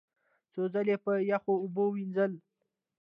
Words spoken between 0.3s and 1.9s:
څو ځله په یخو اوبو